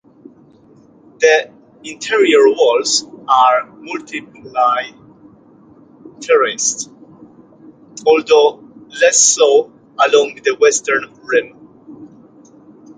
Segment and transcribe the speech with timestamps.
[1.19, 1.51] The
[1.83, 4.89] interior walls are multiply
[6.19, 6.89] terraced,
[8.07, 8.67] although
[8.99, 12.79] less so along the western rim.